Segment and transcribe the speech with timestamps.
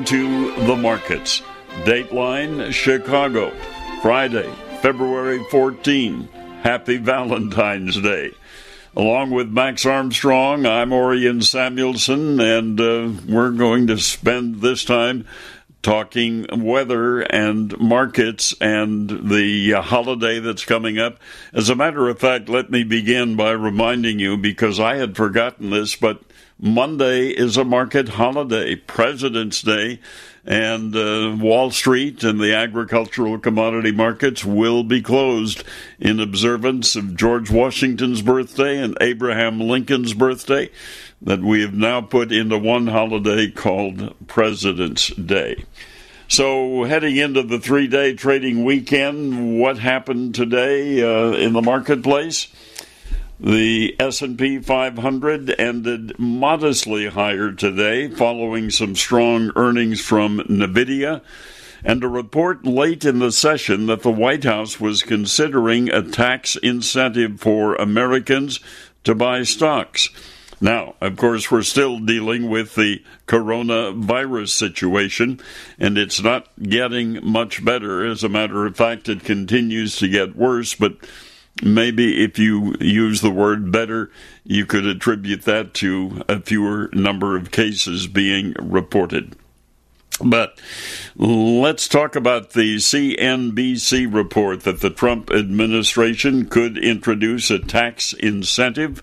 [0.00, 1.42] into the markets.
[1.84, 3.52] Dateline Chicago,
[4.00, 6.26] Friday, February 14.
[6.62, 8.32] Happy Valentine's Day.
[8.96, 15.26] Along with Max Armstrong, I'm Orion Samuelson, and uh, we're going to spend this time
[15.82, 21.18] talking weather and markets and the holiday that's coming up.
[21.52, 25.68] As a matter of fact, let me begin by reminding you, because I had forgotten
[25.68, 26.22] this, but
[26.62, 29.98] Monday is a market holiday, President's Day,
[30.44, 35.64] and uh, Wall Street and the agricultural commodity markets will be closed
[35.98, 40.68] in observance of George Washington's birthday and Abraham Lincoln's birthday
[41.22, 45.64] that we have now put into one holiday called President's Day.
[46.28, 52.48] So, heading into the three day trading weekend, what happened today uh, in the marketplace?
[53.42, 61.22] The S&P 500 ended modestly higher today following some strong earnings from Nvidia
[61.82, 66.54] and a report late in the session that the White House was considering a tax
[66.56, 68.60] incentive for Americans
[69.04, 70.10] to buy stocks.
[70.60, 75.40] Now, of course, we're still dealing with the coronavirus situation,
[75.78, 78.04] and it's not getting much better.
[78.04, 80.96] As a matter of fact, it continues to get worse, but
[81.62, 84.10] maybe if you use the word better,
[84.44, 89.36] you could attribute that to a fewer number of cases being reported.
[90.22, 90.60] But
[91.16, 99.02] let's talk about the CNBC report that the Trump administration could introduce a tax incentive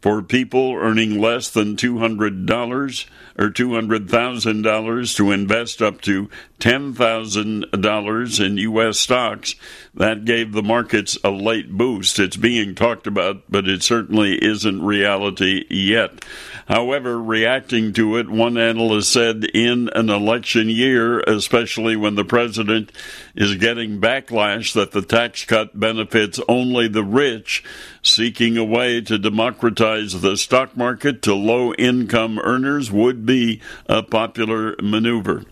[0.00, 3.06] for people earning less than $200
[3.38, 6.28] or $200,000 to invest up to
[6.60, 8.98] $10,000 in U.S.
[8.98, 9.54] stocks.
[9.94, 12.18] That gave the markets a late boost.
[12.18, 16.24] It's being talked about, but it certainly isn't reality yet.
[16.66, 22.92] However, reacting to it, one analyst said in an election year, especially when the president
[23.34, 27.64] is getting backlash that the tax cut benefits only the rich,
[28.08, 34.02] seeking a way to democratize the stock market to low income earners would be a
[34.02, 35.44] popular maneuver.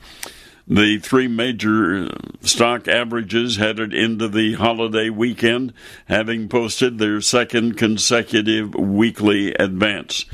[0.68, 2.08] The three major
[2.40, 5.72] stock averages headed into the holiday weekend,
[6.06, 10.24] having posted their second consecutive weekly advance.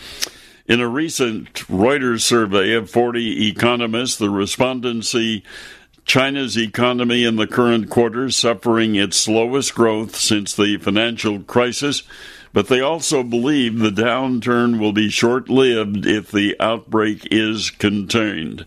[0.66, 5.44] In a recent Reuters survey of 40 economists, the respondency
[6.10, 12.02] China's economy in the current quarter suffering its slowest growth since the financial crisis,
[12.52, 18.66] but they also believe the downturn will be short lived if the outbreak is contained.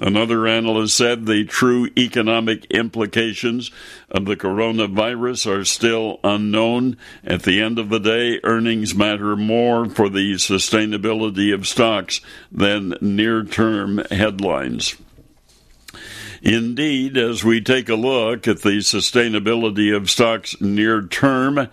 [0.00, 3.70] Another analyst said the true economic implications
[4.10, 6.96] of the coronavirus are still unknown.
[7.22, 12.94] At the end of the day, earnings matter more for the sustainability of stocks than
[13.02, 14.96] near term headlines.
[16.42, 21.68] Indeed, as we take a look at the sustainability of stocks near term,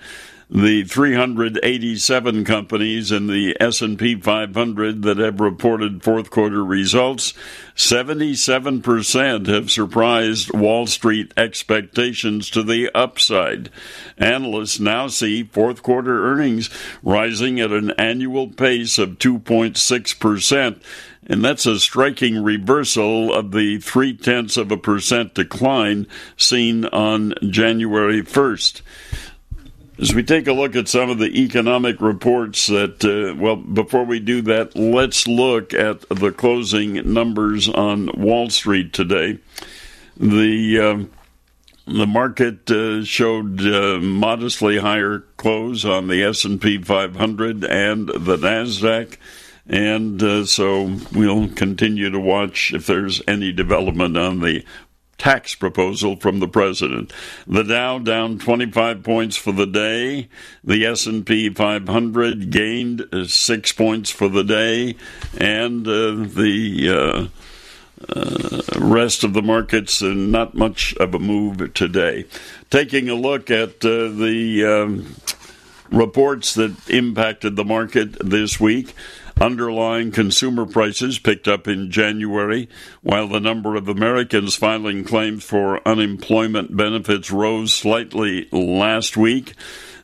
[0.49, 7.33] the 387 companies in the S&P 500 that have reported fourth quarter results
[7.75, 13.69] 77% have surprised Wall Street expectations to the upside.
[14.17, 16.69] Analysts now see fourth quarter earnings
[17.01, 20.81] rising at an annual pace of 2.6%
[21.27, 27.33] and that's a striking reversal of the three tenths of a percent decline seen on
[27.49, 28.81] January 1st.
[29.97, 34.03] As we take a look at some of the economic reports that, uh, well, before
[34.03, 39.39] we do that, let's look at the closing numbers on Wall Street today.
[40.17, 41.05] The uh,
[41.87, 49.17] the market uh, showed uh, modestly higher close on the S&P 500 and the Nasdaq.
[49.67, 54.63] And uh, so we'll continue to watch if there's any development on the
[55.17, 57.11] tax proposal from the president.
[57.47, 60.29] The Dow down 25 points for the day.
[60.63, 64.95] The S&P 500 gained uh, 6 points for the day
[65.37, 67.27] and uh, the uh,
[68.09, 72.25] uh rest of the markets uh, not much of a move today.
[72.69, 75.15] Taking a look at uh, the um,
[75.89, 78.93] reports that impacted the market this week.
[79.39, 82.69] Underlying consumer prices picked up in January,
[83.01, 89.53] while the number of Americans filing claims for unemployment benefits rose slightly last week.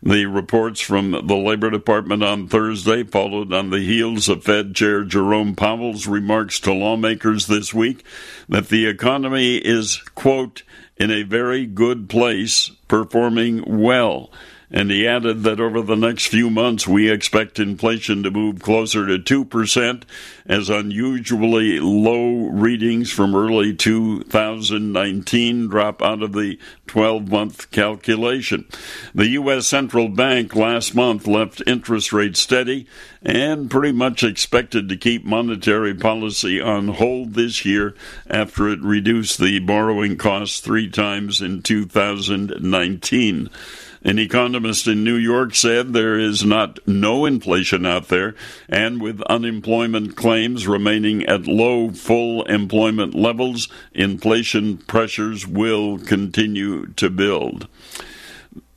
[0.03, 5.03] The reports from the Labor Department on Thursday followed on the heels of Fed Chair
[5.03, 8.03] Jerome Powell's remarks to lawmakers this week
[8.49, 10.63] that the economy is, quote,
[10.97, 14.31] in a very good place, performing well.
[14.73, 19.05] And he added that over the next few months, we expect inflation to move closer
[19.05, 20.03] to 2%
[20.45, 26.57] as unusually low readings from early 2019 drop out of the
[26.87, 28.65] 12 month calculation.
[29.13, 29.67] The U.S.
[29.67, 32.87] Central Bank last month left interest rates steady
[33.21, 37.93] and pretty much expected to keep monetary policy on hold this year
[38.29, 43.49] after it reduced the borrowing costs three times in 2019.
[44.03, 48.33] An economist in New York said there is not no inflation out there,
[48.67, 57.11] and with unemployment claims remaining at low full employment levels, inflation pressures will continue to
[57.11, 57.67] build.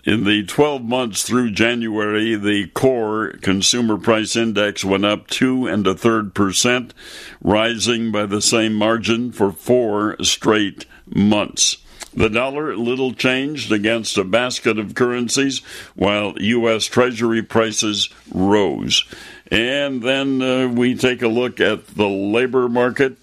[0.05, 5.87] In the 12 months through January, the core consumer price index went up two and
[5.87, 6.93] a third percent,
[7.41, 11.79] rising by the same margin for four straight months.
[12.16, 15.61] The dollar little changed against a basket of currencies,
[15.94, 16.84] while U.S.
[16.87, 19.05] Treasury prices rose.
[19.50, 23.16] And then uh, we take a look at the labor market.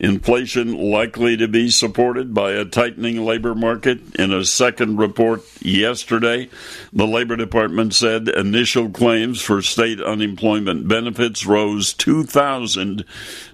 [0.00, 4.00] Inflation likely to be supported by a tightening labor market.
[4.16, 6.48] In a second report yesterday,
[6.90, 13.04] the Labor Department said initial claims for state unemployment benefits rose 2,000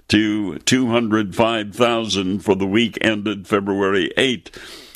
[0.07, 4.49] to 205,000 for the week ended February 8.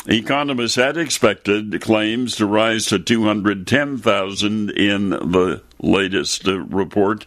[0.07, 7.25] Economists had expected claims to rise to 210,000 in the latest uh, report.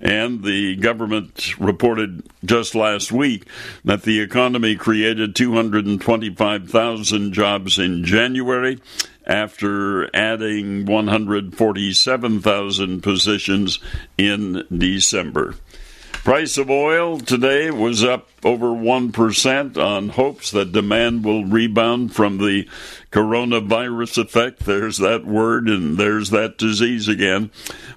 [0.00, 3.46] And the government reported just last week
[3.84, 8.78] that the economy created 225,000 jobs in January
[9.26, 13.78] after adding 147,000 positions
[14.18, 15.54] in December.
[16.24, 22.36] Price of oil today was up over 1% on hopes that demand will rebound from
[22.36, 22.68] the
[23.10, 24.60] coronavirus effect.
[24.60, 27.50] There's that word and there's that disease again.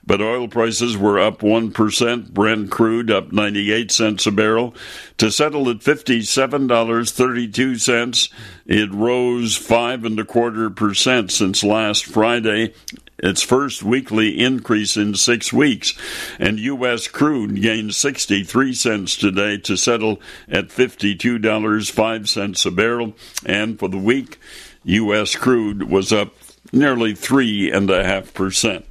[0.05, 2.31] But oil prices were up 1%.
[2.31, 4.73] Brent crude up 98 cents a barrel
[5.17, 8.29] to settle at $57.32.
[8.65, 12.73] It rose five and a quarter percent since last Friday
[13.19, 15.93] its first weekly increase in six weeks.
[16.39, 17.07] And U.S.
[17.07, 20.19] crude gained 63 cents today to settle
[20.49, 23.13] at $52.05 a barrel.
[23.45, 24.39] And for the week,
[24.83, 25.35] U.S.
[25.35, 26.33] crude was up
[26.71, 28.83] nearly 3.5%.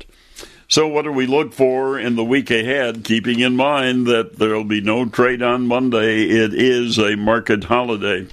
[0.68, 4.54] So, what do we look for in the week ahead, keeping in mind that there
[4.54, 6.22] will be no trade on Monday?
[6.22, 8.26] It is a market holiday.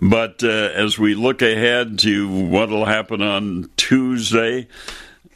[0.00, 4.68] But uh, as we look ahead to what will happen on Tuesday,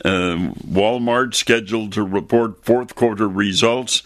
[0.05, 4.03] uh, Walmart scheduled to report fourth quarter results.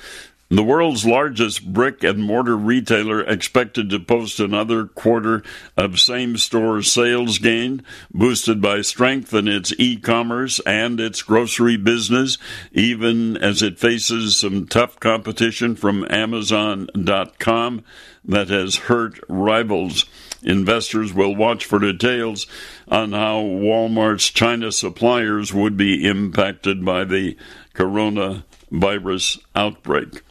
[0.53, 5.43] The world's largest brick and mortar retailer expected to post another quarter
[5.79, 7.83] of same store sales gain,
[8.13, 12.37] boosted by strength in its e commerce and its grocery business,
[12.71, 17.83] even as it faces some tough competition from Amazon.com
[18.23, 20.05] that has hurt rivals.
[20.43, 22.47] Investors will watch for details
[22.89, 27.39] on how Walmart's China suppliers would be impacted by the
[27.75, 30.23] coronavirus outbreak.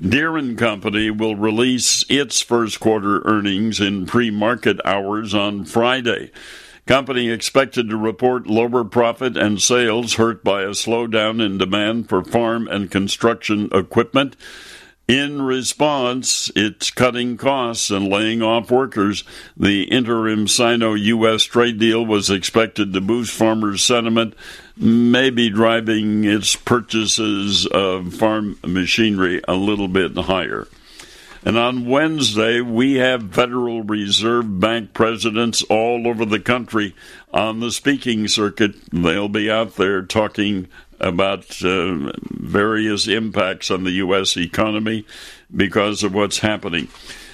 [0.00, 6.30] Deere and Company will release its first quarter earnings in pre-market hours on Friday.
[6.86, 12.22] Company expected to report lower profit and sales hurt by a slowdown in demand for
[12.22, 14.36] farm and construction equipment.
[15.06, 19.22] In response, it's cutting costs and laying off workers.
[19.54, 21.42] The interim Sino U.S.
[21.42, 24.34] trade deal was expected to boost farmers' sentiment,
[24.78, 30.66] maybe driving its purchases of farm machinery a little bit higher.
[31.46, 36.94] And on Wednesday, we have Federal Reserve Bank presidents all over the country
[37.34, 38.76] on the speaking circuit.
[38.90, 40.68] They'll be out there talking
[41.00, 44.36] about uh, various impacts on the U.S.
[44.36, 45.06] economy
[45.54, 46.88] because of what's happening.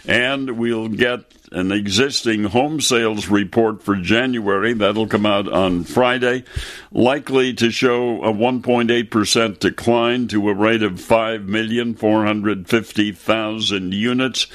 [0.07, 6.45] And we'll get an existing home sales report for January that'll come out on Friday,
[6.93, 14.47] likely to show a 1.8% decline to a rate of 5,450,000 units.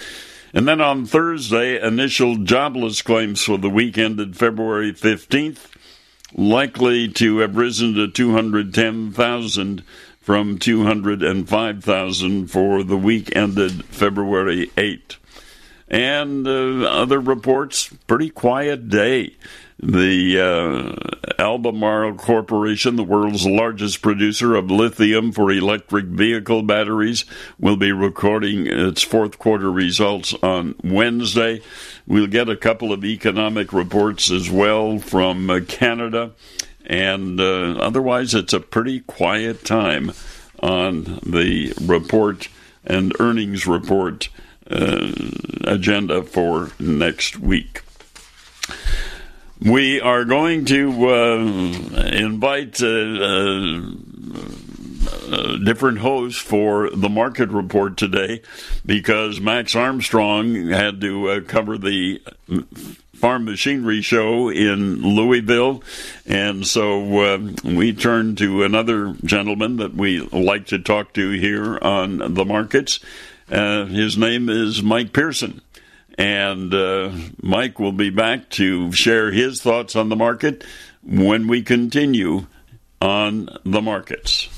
[0.54, 5.68] And then on Thursday, initial jobless claims for the week ended February 15th
[6.36, 9.84] likely to have risen to 210,000
[10.20, 15.18] from 205,000 for the week ended February 8.
[15.88, 19.36] And uh, other reports, pretty quiet day.
[19.78, 27.26] The uh, Albemarle Corporation, the world's largest producer of lithium for electric vehicle batteries,
[27.60, 31.62] will be recording its fourth quarter results on Wednesday.
[32.08, 36.32] We'll get a couple of economic reports as well from uh, Canada.
[36.86, 40.12] And uh, otherwise, it's a pretty quiet time
[40.60, 42.48] on the report
[42.86, 44.30] and earnings report
[44.70, 45.12] uh,
[45.64, 47.82] agenda for next week.
[49.60, 51.36] We are going to uh,
[52.12, 52.82] invite
[55.08, 58.42] uh, different hosts for the market report today
[58.86, 62.22] because Max Armstrong had to uh, cover the
[63.16, 65.84] farm machinery show in Louisville.
[66.26, 71.78] And so uh, we turn to another gentleman that we like to talk to here
[71.82, 73.00] on the markets.
[73.50, 75.62] Uh, his name is Mike Pearson.
[76.18, 80.64] And uh, Mike will be back to share his thoughts on the market
[81.04, 82.48] when we continue
[83.02, 84.50] on the markets.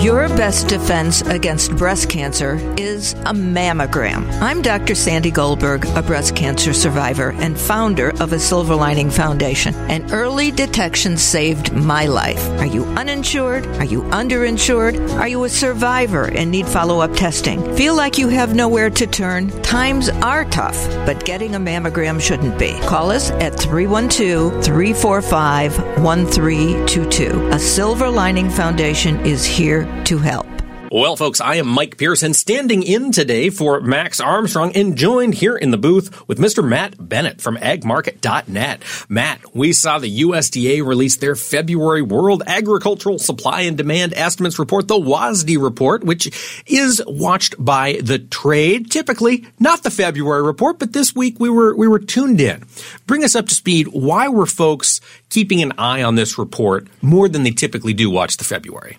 [0.00, 4.30] Your best defense against breast cancer is a mammogram.
[4.40, 4.94] I'm Dr.
[4.94, 9.74] Sandy Goldberg, a breast cancer survivor and founder of a Silver Lining Foundation.
[9.90, 12.48] And early detection saved my life.
[12.60, 13.66] Are you uninsured?
[13.78, 15.18] Are you underinsured?
[15.18, 17.74] Are you a survivor and need follow up testing?
[17.74, 19.50] Feel like you have nowhere to turn?
[19.62, 22.78] Times are tough, but getting a mammogram shouldn't be.
[22.80, 27.48] Call us at 312 345 1322.
[27.48, 30.46] A Silver Lining Foundation is here to help.
[30.92, 35.56] Well, folks, I am Mike Pearson standing in today for Max Armstrong and joined here
[35.56, 36.62] in the booth with Mr.
[36.62, 38.82] Matt Bennett from agmarket.net.
[39.08, 44.88] Matt, we saw the USDA release their February World Agricultural Supply and Demand Estimates report,
[44.88, 48.90] the WASDE report, which is watched by the trade.
[48.90, 52.62] Typically, not the February report, but this week we were, we were tuned in.
[53.06, 53.88] Bring us up to speed.
[53.88, 58.36] Why were folks keeping an eye on this report more than they typically do watch
[58.36, 58.98] the February?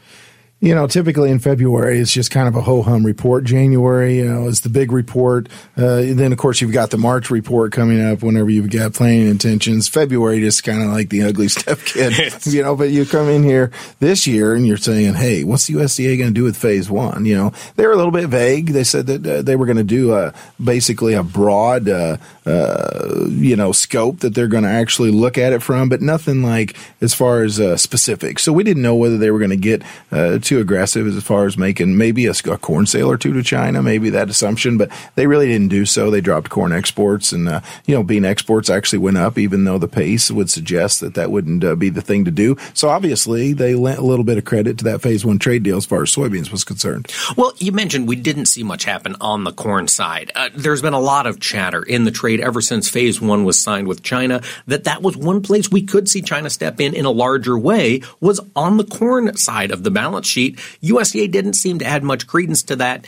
[0.59, 3.43] You know, typically in February, it's just kind of a ho hum report.
[3.43, 5.49] January, you know, is the big report.
[5.77, 9.27] Uh, then, of course, you've got the March report coming up whenever you've got planning
[9.27, 9.87] intentions.
[9.87, 13.71] February, just kind of like the ugly stepkid, you know, but you come in here
[13.99, 17.25] this year and you're saying, hey, what's the USDA going to do with phase one?
[17.25, 18.69] You know, they were a little bit vague.
[18.69, 20.33] They said that uh, they were going to do a,
[20.63, 25.53] basically a broad, uh, uh, you know, scope that they're going to actually look at
[25.53, 28.39] it from, but nothing like as far as uh, specific.
[28.39, 31.45] So we didn't know whether they were going to get uh, too aggressive as far
[31.45, 34.89] as making maybe a, a, corn sale or two to China, maybe that assumption, but
[35.15, 36.09] they really didn't do so.
[36.09, 39.77] They dropped corn exports, and uh, you know, bean exports actually went up, even though
[39.77, 42.55] the pace would suggest that that wouldn't uh, be the thing to do.
[42.73, 45.77] So obviously, they lent a little bit of credit to that phase one trade deal
[45.77, 47.11] as far as soybeans was concerned.
[47.35, 50.31] Well, you mentioned we didn't see much happen on the corn side.
[50.33, 53.61] Uh, there's been a lot of chatter in the trade ever since phase one was
[53.61, 57.05] signed with China that that was one place we could see China step in in
[57.05, 60.36] a larger way was on the corn side of the balance sheet.
[60.37, 63.05] USDA didn't seem to add much credence to that.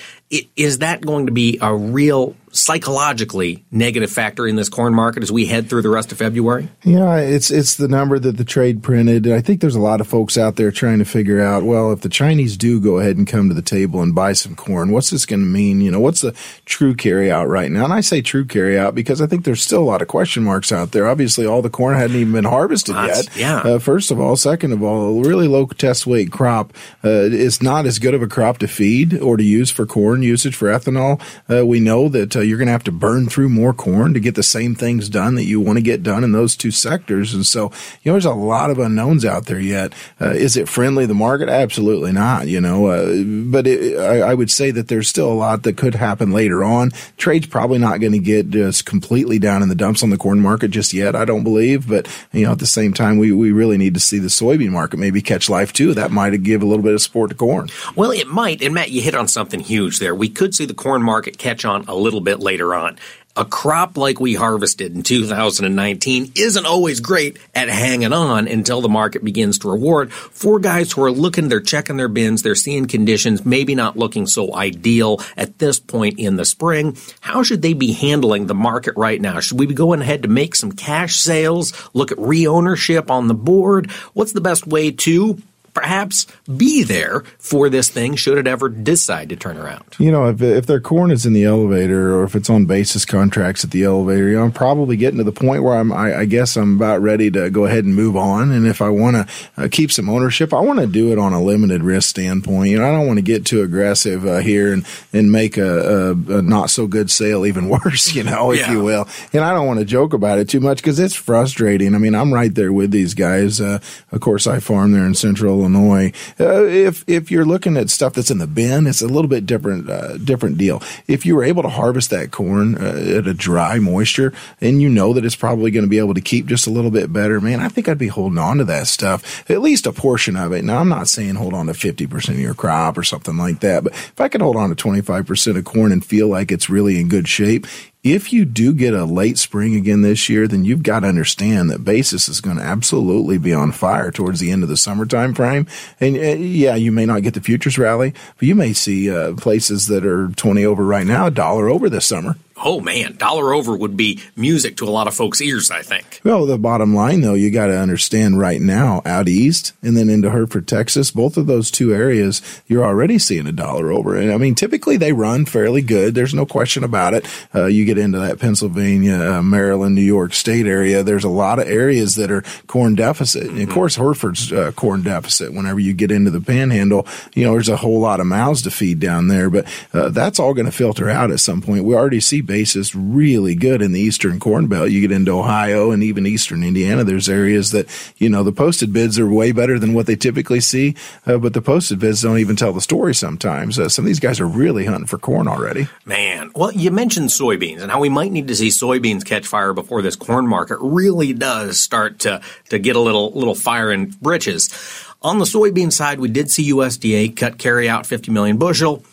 [0.56, 5.32] Is that going to be a real psychologically negative factor in this corn market as
[5.32, 6.70] we head through the rest of February?
[6.84, 9.28] Yeah, it's it's the number that the trade printed.
[9.32, 12.02] I think there's a lot of folks out there trying to figure out, well, if
[12.02, 15.10] the Chinese do go ahead and come to the table and buy some corn, what's
[15.10, 15.82] this going to mean?
[15.82, 17.86] You know, what's the true carryout right now?
[17.86, 20.72] And I say true carryout because I think there's still a lot of question marks
[20.72, 21.08] out there.
[21.08, 23.28] Obviously, all the corn hadn't even been harvested yet.
[23.36, 23.58] Yeah.
[23.60, 27.62] Uh, first of all, second of all, a really low test weight crop uh, is
[27.62, 30.68] not as good of a crop to feed or to use for corn usage for
[30.68, 31.22] ethanol.
[31.50, 34.20] Uh, we know that uh, you're going to have to burn through more corn to
[34.20, 37.34] get the same things done that you want to get done in those two sectors.
[37.34, 37.72] And so,
[38.04, 39.94] you know, there's a lot of unknowns out there yet.
[40.22, 41.50] Uh, is it friendly the market?
[41.50, 42.48] Absolutely not.
[42.48, 45.78] You know, uh, but it, I, I, would say that there's still a lot that
[45.78, 46.92] could happen later on.
[47.18, 50.40] Trade's probably not going to get just completely down in the dumps on the corn
[50.40, 51.16] market just yet.
[51.16, 54.00] I don't believe, but you know, at the same time, we we really need to
[54.00, 55.94] see the soybean market maybe catch life too.
[55.94, 57.70] That might give a little bit of support to corn.
[57.96, 58.62] Well, it might.
[58.62, 60.16] And Matt, you hit on something huge there.
[60.16, 62.98] We could see the corn market catch on a little bit later on.
[63.36, 68.90] A crop like we harvested in 2019 isn't always great at hanging on until the
[68.90, 70.12] market begins to reward.
[70.12, 74.28] For guys who are looking, they're checking their bins, they're seeing conditions maybe not looking
[74.28, 76.98] so ideal at this point in the spring.
[77.22, 79.40] How should they be handling the market right now?
[79.40, 83.34] Should we be going ahead to make some cash sales, look at re-ownership on the
[83.34, 83.90] board?
[84.14, 85.42] What's the best way to
[85.80, 89.86] perhaps be there for this thing should it ever decide to turn around.
[89.98, 93.06] You know, if, if their corn is in the elevator or if it's on basis
[93.06, 96.20] contracts at the elevator, you know, I'm probably getting to the point where I'm, I,
[96.20, 98.52] I guess I'm about ready to go ahead and move on.
[98.52, 101.32] And if I want to uh, keep some ownership, I want to do it on
[101.32, 102.72] a limited risk standpoint.
[102.72, 106.10] You know, I don't want to get too aggressive uh, here and, and make a,
[106.10, 108.72] a, a, not so good sale even worse, you know, if yeah.
[108.74, 109.08] you will.
[109.32, 111.96] And I don't want to joke about it too much because it's frustrating.
[111.96, 113.62] I mean, I'm right there with these guys.
[113.62, 113.80] Uh,
[114.12, 116.12] of course, I farm there in central Illinois.
[116.40, 119.46] Uh, if, if you're looking at stuff that's in the bin, it's a little bit
[119.46, 120.82] different, uh, different deal.
[121.08, 124.90] If you were able to harvest that corn uh, at a dry moisture and you
[124.90, 127.40] know that it's probably going to be able to keep just a little bit better,
[127.42, 130.52] man, I think I'd be holding on to that stuff, at least a portion of
[130.52, 130.64] it.
[130.64, 133.84] Now, I'm not saying hold on to 50% of your crop or something like that,
[133.84, 137.00] but if I could hold on to 25% of corn and feel like it's really
[137.00, 137.68] in good shape,
[138.04, 141.70] if you do get a late spring again this year, then you've got to understand
[141.70, 145.34] that basis is going to absolutely be on fire towards the end of the summertime
[145.34, 145.68] frame.
[146.00, 149.34] And uh, yeah, you may not get the futures rally, but you may see uh,
[149.34, 153.54] places that are 20 over right now, a dollar over this summer oh man, dollar
[153.54, 156.22] over would be music to a lot of folks' ears, I think.
[156.24, 160.10] Well, the bottom line, though, you got to understand right now, out east and then
[160.10, 164.16] into Hereford, Texas, both of those two areas, you're already seeing a dollar over.
[164.16, 166.16] And I mean, typically they run fairly good.
[166.16, 167.26] There's no question about it.
[167.54, 171.60] Uh, you get into that Pennsylvania, uh, Maryland, New York State area, there's a lot
[171.60, 173.44] of areas that are corn deficit.
[173.44, 173.74] And of mm-hmm.
[173.74, 175.54] course, Hereford's uh, corn deficit.
[175.54, 178.72] Whenever you get into the panhandle, you know, there's a whole lot of mouths to
[178.72, 181.84] feed down there, but uh, that's all going to filter out at some point.
[181.84, 184.90] We already see basis really good in the eastern corn belt.
[184.90, 187.04] You get into Ohio and even eastern Indiana.
[187.04, 187.88] There's areas that,
[188.18, 190.96] you know, the posted bids are way better than what they typically see,
[191.28, 193.78] uh, but the posted bids don't even tell the story sometimes.
[193.78, 195.88] Uh, some of these guys are really hunting for corn already.
[196.06, 199.74] Man, well, you mentioned soybeans and how we might need to see soybeans catch fire
[199.74, 204.08] before this corn market really does start to, to get a little, little fire in
[204.22, 204.74] britches.
[205.22, 209.04] On the soybean side, we did see USDA cut carry out 50 million bushel.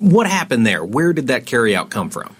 [0.00, 0.84] What happened there?
[0.84, 2.34] Where did that carry out come from?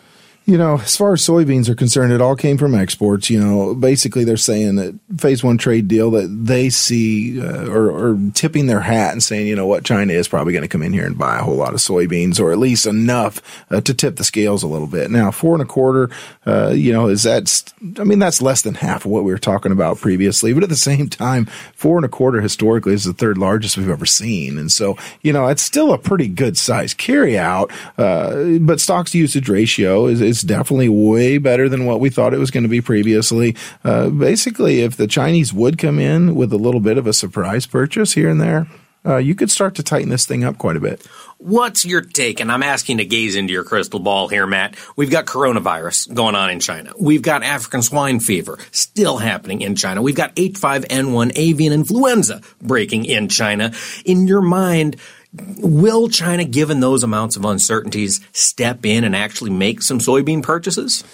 [0.51, 3.31] You know, as far as soybeans are concerned, it all came from exports.
[3.31, 7.89] You know, basically they're saying that phase one trade deal that they see uh, or,
[7.89, 10.83] or, tipping their hat and saying, you know what, China is probably going to come
[10.83, 13.95] in here and buy a whole lot of soybeans or at least enough uh, to
[13.95, 15.09] tip the scales a little bit.
[15.09, 16.11] Now, four and a quarter,
[16.45, 19.39] uh, you know, is that, I mean, that's less than half of what we were
[19.39, 20.53] talking about previously.
[20.53, 23.89] But at the same time, four and a quarter historically is the third largest we've
[23.89, 24.59] ever seen.
[24.59, 27.71] And so, you know, it's still a pretty good size carry out.
[27.97, 32.35] Uh, but stocks to usage ratio is, is definitely way better than what we thought
[32.35, 33.57] it was going to be previously.
[33.85, 37.67] Uh, basically, if the Chinese would come in with a little bit of a surprise
[37.67, 38.67] purchase here and there,
[39.05, 41.07] uh, you could start to tighten this thing up quite a bit.
[41.39, 42.41] What's your take?
[42.41, 44.77] And I'm asking to gaze into your crystal ball here, Matt.
[44.95, 46.93] We've got coronavirus going on in China.
[47.01, 50.03] We've got African swine fever still happening in China.
[50.03, 53.73] We've got H5N1 avian influenza breaking in China.
[54.05, 54.97] In your mind,
[55.33, 61.05] Will China, given those amounts of uncertainties, step in and actually make some soybean purchases?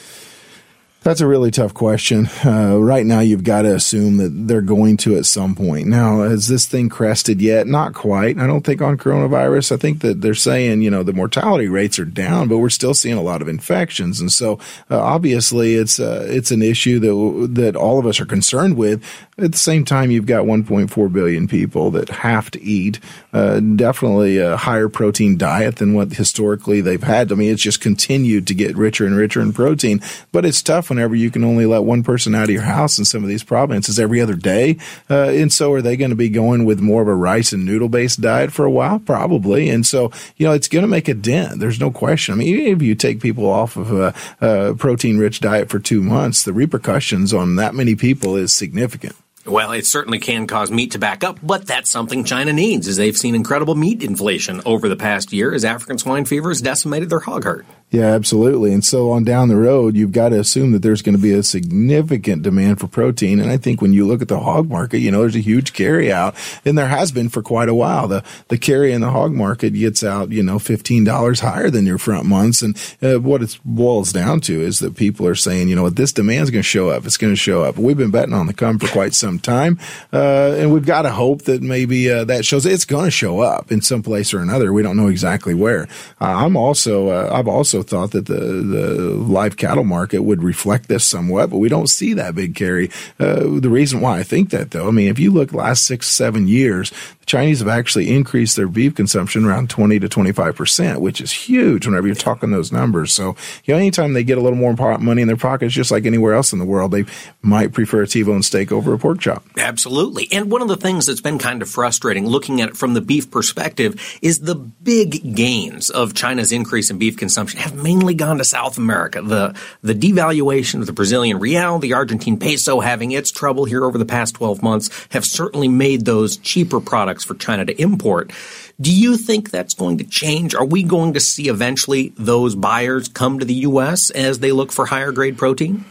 [1.06, 2.28] That's a really tough question.
[2.44, 5.86] Uh, right now, you've got to assume that they're going to at some point.
[5.86, 7.68] Now, has this thing crested yet?
[7.68, 8.38] Not quite.
[8.38, 9.70] I don't think on coronavirus.
[9.70, 12.92] I think that they're saying, you know, the mortality rates are down, but we're still
[12.92, 14.20] seeing a lot of infections.
[14.20, 14.58] And so,
[14.90, 19.00] uh, obviously, it's, uh, it's an issue that, that all of us are concerned with.
[19.38, 23.00] At the same time, you've got 1.4 billion people that have to eat.
[23.34, 27.30] Uh, definitely a higher protein diet than what historically they've had.
[27.30, 30.00] I mean, it's just continued to get richer and richer in protein,
[30.32, 33.04] but it's tough whenever you can only let one person out of your house in
[33.04, 34.78] some of these provinces every other day.
[35.10, 37.66] Uh, and so are they going to be going with more of a rice and
[37.66, 38.98] noodle based diet for a while?
[38.98, 39.68] Probably.
[39.68, 41.60] And so, you know, it's going to make a dent.
[41.60, 42.32] There's no question.
[42.32, 46.02] I mean, if you take people off of a, a protein rich diet for two
[46.02, 49.14] months, the repercussions on that many people is significant.
[49.46, 52.96] Well, it certainly can cause meat to back up, but that's something China needs, as
[52.96, 57.10] they've seen incredible meat inflation over the past year as African swine fever has decimated
[57.10, 57.64] their hog herd.
[57.90, 58.72] Yeah, absolutely.
[58.72, 61.32] And so on down the road, you've got to assume that there's going to be
[61.32, 63.38] a significant demand for protein.
[63.38, 65.72] And I think when you look at the hog market, you know, there's a huge
[65.72, 68.08] carry out and there has been for quite a while.
[68.08, 71.98] The, the carry in the hog market gets out, you know, $15 higher than your
[71.98, 72.60] front months.
[72.60, 75.94] And uh, what it boils down to is that people are saying, you know what,
[75.94, 77.06] this demand is going to show up.
[77.06, 77.78] It's going to show up.
[77.78, 79.78] We've been betting on the come for quite some time.
[80.12, 83.40] Uh, and we've got to hope that maybe uh, that shows it's going to show
[83.40, 84.72] up in some place or another.
[84.72, 85.88] We don't know exactly where.
[86.20, 90.88] Uh, I'm also, uh, I've also thought that the, the live cattle market would reflect
[90.88, 92.90] this somewhat, but we don't see that big carry.
[93.18, 96.06] Uh, the reason why I think that though, I mean, if you look last six,
[96.08, 101.00] seven years, the Chinese have actually increased their beef consumption around 20 to 25 percent,
[101.00, 103.12] which is huge whenever you're talking those numbers.
[103.12, 106.06] So, you know, anytime they get a little more money in their pockets, just like
[106.06, 107.04] anywhere else in the world, they
[107.42, 109.18] might prefer a T-bone steak over a pork
[109.58, 110.28] Absolutely.
[110.32, 113.00] And one of the things that's been kind of frustrating looking at it from the
[113.00, 118.38] beef perspective is the big gains of China's increase in beef consumption have mainly gone
[118.38, 119.20] to South America.
[119.22, 123.98] The the devaluation of the Brazilian real, the Argentine peso having its trouble here over
[123.98, 128.32] the past 12 months have certainly made those cheaper products for China to import.
[128.80, 130.54] Do you think that's going to change?
[130.54, 134.10] Are we going to see eventually those buyers come to the U.S.
[134.10, 135.84] as they look for higher grade protein?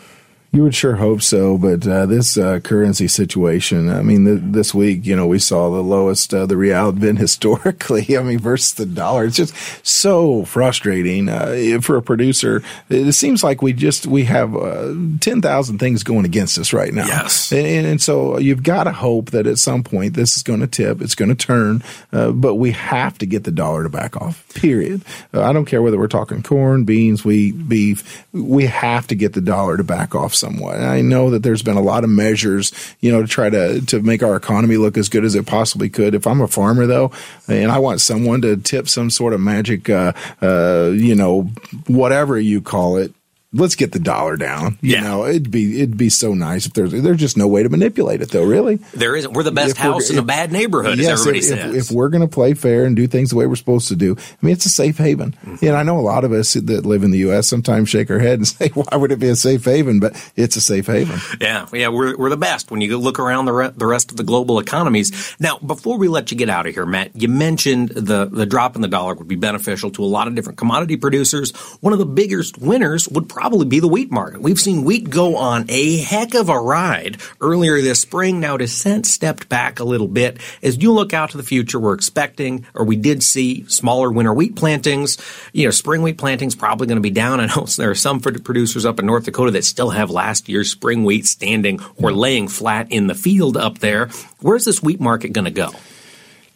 [0.55, 4.73] You would sure hope so, but uh, this uh, currency situation, I mean, th- this
[4.73, 8.39] week, you know, we saw the lowest uh, the real had been historically, I mean,
[8.39, 9.25] versus the dollar.
[9.25, 9.53] It's just
[9.85, 12.63] so frustrating uh, for a producer.
[12.87, 17.05] It seems like we just, we have uh, 10,000 things going against us right now.
[17.05, 17.51] Yes.
[17.51, 20.67] And, and so you've got to hope that at some point this is going to
[20.67, 24.15] tip, it's going to turn, uh, but we have to get the dollar to back
[24.15, 25.03] off, period.
[25.33, 29.41] I don't care whether we're talking corn, beans, wheat, beef, we have to get the
[29.41, 30.77] dollar to back off somewhat.
[30.77, 33.81] And I know that there's been a lot of measures, you know, to try to
[33.81, 36.13] to make our economy look as good as it possibly could.
[36.13, 37.11] If I'm a farmer though,
[37.47, 41.43] and I want someone to tip some sort of magic, uh, uh, you know,
[41.87, 43.13] whatever you call it,
[43.55, 44.77] let's get the dollar down.
[44.81, 45.01] You yeah.
[45.01, 48.21] know, it'd be it'd be so nice if there's there's just no way to manipulate
[48.21, 48.43] it though.
[48.43, 49.33] Really, there isn't.
[49.33, 51.75] We're the best if house in a bad neighborhood, yes, as everybody if, says.
[51.75, 53.95] If, if, we're going to play fair and do things the way we're supposed to
[53.95, 55.35] do, I mean, it's a safe haven.
[55.45, 55.65] Mm-hmm.
[55.65, 57.47] And I know a lot of us that live in the U.S.
[57.47, 60.55] sometimes shake our head and say, "Why would it be a safe haven?" But it's
[60.55, 61.19] a safe haven.
[61.39, 64.17] Yeah, yeah, we're we're the best when you look around the re- the rest of
[64.17, 65.35] the global economies.
[65.39, 68.75] Now, before we let you get out of here, Matt, you mentioned the the drop
[68.75, 71.51] in the dollar would be beneficial to a lot of different commodity producers.
[71.81, 74.41] One of the biggest winners would probably be the wheat market market.
[74.41, 78.39] We've seen wheat go on a heck of a ride earlier this spring.
[78.39, 80.37] Now descent stepped back a little bit.
[80.63, 84.33] As you look out to the future, we're expecting, or we did see smaller winter
[84.33, 85.17] wheat plantings.
[85.53, 87.39] You know, spring wheat plantings probably going to be down.
[87.45, 90.71] I know there are some producers up in North Dakota that still have last year's
[90.71, 94.07] spring wheat standing or laying flat in the field up there.
[94.41, 95.71] Where's this wheat market going to go?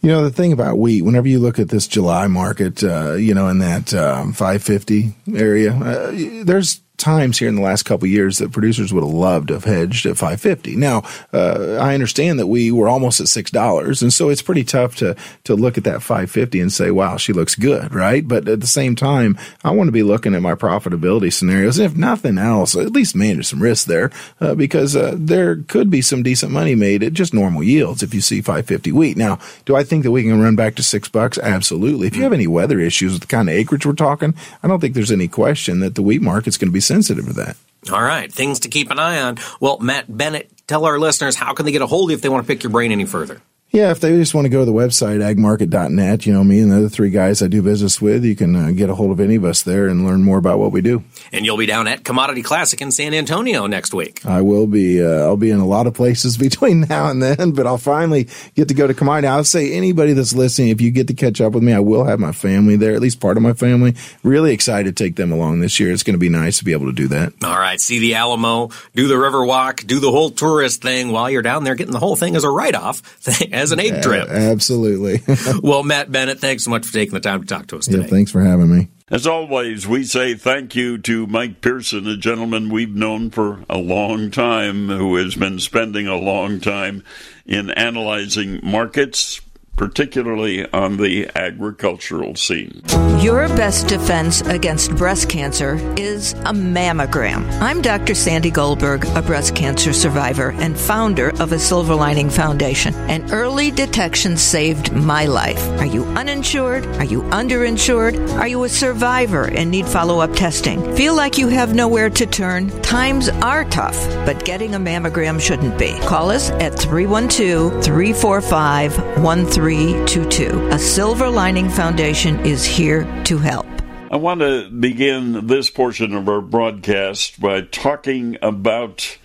[0.02, 3.34] You know, the thing about wheat, whenever you look at this July market, uh, you
[3.34, 6.12] know, in that um, 550 area, uh,
[6.46, 9.64] there's times here in the last couple years that producers would have loved to have
[9.64, 10.76] hedged at 550.
[10.76, 14.64] Now, uh, I understand that we were almost at six dollars, and so it's pretty
[14.64, 18.28] tough to to look at that 550 and say, "Wow, she looks good," right?
[18.28, 21.96] But at the same time, I want to be looking at my profitability scenarios, if
[21.96, 26.24] nothing else, at least manage some risk there uh, because uh, there could be some
[26.24, 29.18] decent money made at just normal yields if you see 550 wheat.
[29.18, 31.38] Now, do I think that we can run back to six bucks?
[31.38, 32.08] Absolutely.
[32.08, 34.80] If you have any weather issues with the kind of acreage we're talking, I don't
[34.80, 37.56] think there's any question that the wheat market's going to be sensitive to that.
[37.94, 39.38] All right, things to keep an eye on.
[39.62, 42.22] Well, Matt Bennett, tell our listeners how can they get a hold of you if
[42.22, 43.42] they want to pick your brain any further.
[43.72, 46.72] Yeah, if they just want to go to the website, agmarket.net, you know, me and
[46.72, 49.20] the other three guys I do business with, you can uh, get a hold of
[49.20, 51.04] any of us there and learn more about what we do.
[51.32, 54.26] And you'll be down at Commodity Classic in San Antonio next week.
[54.26, 55.04] I will be.
[55.06, 58.28] Uh, I'll be in a lot of places between now and then, but I'll finally
[58.56, 59.28] get to go to Commodity.
[59.28, 62.06] I'll say anybody that's listening, if you get to catch up with me, I will
[62.06, 63.96] have my family there, at least part of my family.
[64.24, 65.92] Really excited to take them along this year.
[65.92, 67.34] It's going to be nice to be able to do that.
[67.44, 67.80] All right.
[67.80, 71.64] See the Alamo, do the river walk, do the whole tourist thing while you're down
[71.64, 73.04] there getting the whole thing as a write off,
[73.60, 74.28] as an egg trip.
[74.30, 75.22] Absolutely.
[75.64, 78.00] well, Matt Bennett, thanks so much for taking the time to talk to us today.
[78.02, 78.88] Yeah, thanks for having me.
[79.12, 83.80] As always, we say thank you to Mike Pearson, a gentleman we've known for a
[83.80, 87.04] long time who has been spending a long time
[87.46, 89.42] in analyzing markets,
[89.80, 92.82] particularly on the agricultural scene.
[93.22, 97.50] Your best defense against breast cancer is a mammogram.
[97.62, 98.14] I'm Dr.
[98.14, 102.94] Sandy Goldberg, a breast cancer survivor and founder of a Silver Lining Foundation.
[102.94, 105.66] And early detection saved my life.
[105.80, 106.86] Are you uninsured?
[106.98, 108.38] Are you underinsured?
[108.38, 110.94] Are you a survivor and need follow up testing?
[110.98, 112.70] Feel like you have nowhere to turn?
[112.82, 115.98] Times are tough, but getting a mammogram shouldn't be.
[116.02, 119.24] Call us at 312 345
[119.70, 120.70] 1322.
[120.70, 123.68] A Silver Lining Foundation is here to help.
[124.10, 129.20] I want to begin this portion of our broadcast by talking about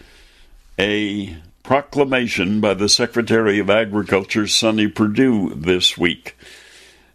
[0.79, 6.37] a proclamation by the Secretary of Agriculture, Sonny Perdue, this week.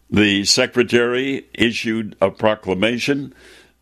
[0.09, 3.35] The Secretary issued a proclamation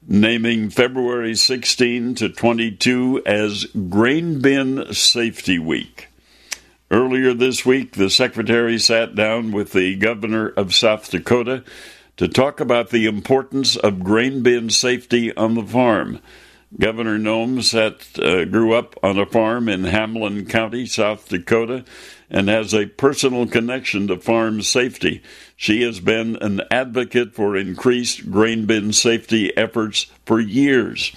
[0.05, 6.06] naming February 16 to 22 as Grain Bin Safety Week.
[6.89, 11.65] Earlier this week, the Secretary sat down with the Governor of South Dakota
[12.15, 16.21] to talk about the importance of grain bin safety on the farm.
[16.79, 17.59] Governor Noem
[18.23, 21.83] uh, grew up on a farm in Hamlin County, South Dakota,
[22.29, 25.21] and has a personal connection to farm safety.
[25.57, 31.11] She has been an advocate for increased grain bin safety efforts for years.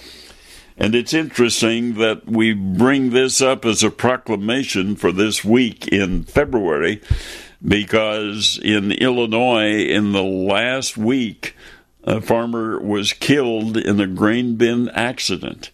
[0.81, 6.23] And it's interesting that we bring this up as a proclamation for this week in
[6.23, 7.03] February
[7.63, 11.55] because in Illinois, in the last week,
[12.03, 15.69] a farmer was killed in a grain bin accident.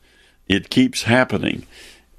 [0.50, 1.66] It keeps happening,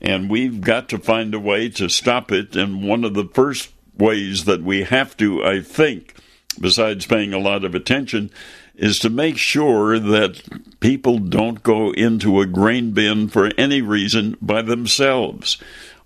[0.00, 2.56] and we've got to find a way to stop it.
[2.56, 6.14] And one of the first ways that we have to, I think,
[6.58, 8.30] besides paying a lot of attention,
[8.78, 10.40] is to make sure that
[10.80, 15.58] people don't go into a grain bin for any reason by themselves.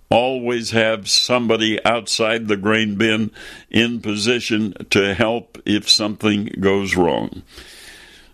[0.09, 3.31] Always have somebody outside the grain bin
[3.69, 7.43] in position to help if something goes wrong.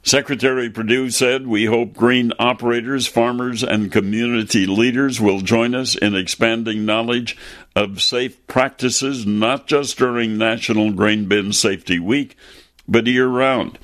[0.02, 6.15] Secretary Perdue said, We hope grain operators, farmers, and community leaders will join us in
[6.15, 7.38] expanding knowledge
[7.75, 12.38] of safe practices, not just during National Grain Bin Safety Week,
[12.88, 13.78] but year round.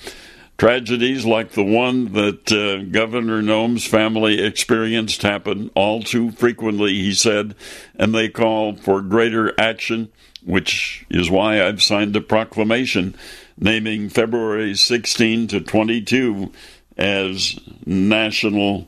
[0.57, 7.13] Tragedies like the one that uh, Governor Noem's family experienced happen all too frequently, he
[7.13, 7.55] said,
[7.95, 10.09] and they call for greater action,
[10.45, 13.15] which is why I've signed a proclamation
[13.57, 16.53] naming February 16 to 22
[16.97, 18.87] as National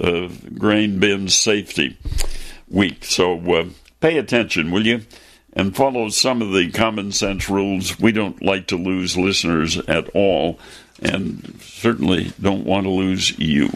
[0.00, 1.96] uh, Grain Bin Safety
[2.68, 3.04] Week.
[3.04, 3.66] So uh,
[4.00, 5.02] pay attention, will you?
[5.56, 7.98] And follow some of the common sense rules.
[7.98, 10.60] We don't like to lose listeners at all,
[11.00, 13.70] and certainly don't want to lose you.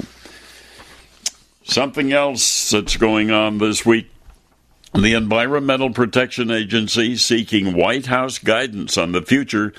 [1.65, 4.11] Something else that's going on this week
[4.93, 9.73] the Environmental Protection Agency seeking White House guidance on the future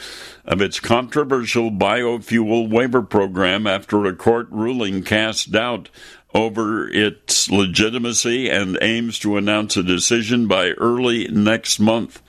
[0.46, 5.90] of its controversial biofuel waiver program after a court ruling cast doubt
[6.34, 12.22] over its legitimacy and aims to announce a decision by early next month.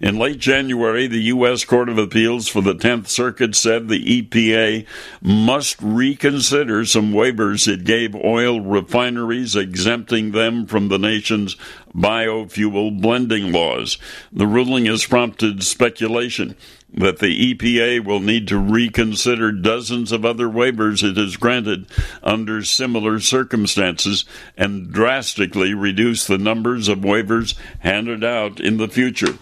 [0.00, 1.64] In late January, the U.S.
[1.64, 4.86] Court of Appeals for the Tenth Circuit said the EPA
[5.20, 11.56] must reconsider some waivers it gave oil refineries, exempting them from the nation's
[11.92, 13.98] biofuel blending laws.
[14.30, 16.54] The ruling has prompted speculation
[16.94, 21.86] that the EPA will need to reconsider dozens of other waivers it has granted
[22.22, 24.24] under similar circumstances
[24.56, 29.34] and drastically reduce the numbers of waivers handed out in the future.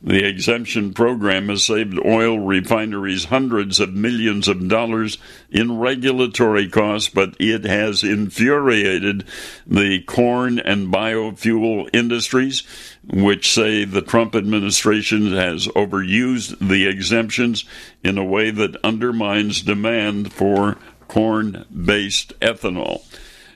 [0.00, 5.18] The exemption program has saved oil refineries hundreds of millions of dollars
[5.50, 9.24] in regulatory costs, but it has infuriated
[9.66, 12.62] the corn and biofuel industries,
[13.10, 17.64] which say the Trump administration has overused the exemptions
[18.04, 20.76] in a way that undermines demand for
[21.08, 23.02] corn based ethanol.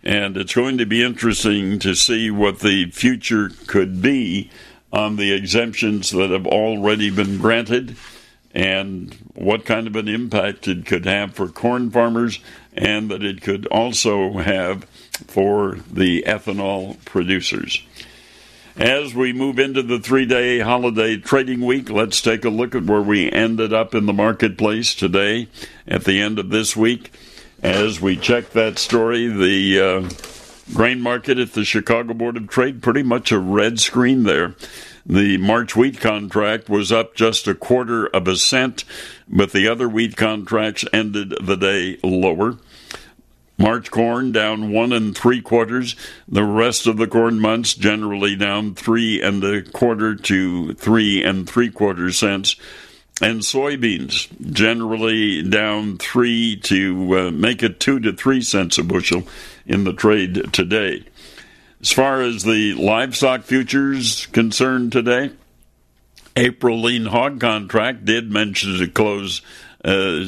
[0.03, 4.51] And it's going to be interesting to see what the future could be
[4.93, 7.97] on the exemptions that have already been granted
[8.55, 12.39] and what kind of an impact it could have for corn farmers
[12.75, 14.85] and that it could also have
[15.27, 17.83] for the ethanol producers.
[18.77, 22.85] As we move into the three day holiday trading week, let's take a look at
[22.85, 25.49] where we ended up in the marketplace today
[25.87, 27.13] at the end of this week.
[27.63, 32.83] As we check that story, the uh, Grain market at the Chicago Board of Trade,
[32.83, 34.55] pretty much a red screen there.
[35.05, 38.85] The March wheat contract was up just a quarter of a cent,
[39.29, 42.57] but the other wheat contracts ended the day lower.
[43.59, 45.95] March corn down one and three quarters.
[46.27, 51.49] The rest of the corn months generally down three and a quarter to three and
[51.49, 52.57] three quarter cents
[53.21, 59.23] and soybeans generally down three to uh, make it two to three cents a bushel
[59.65, 61.05] in the trade today.
[61.81, 65.31] As far as the livestock futures concerned today,
[66.37, 69.43] April lean hog contract did mention to close
[69.85, 70.25] uh,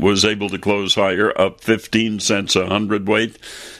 [0.00, 3.38] was able to close higher, up 15 cents a hundredweight.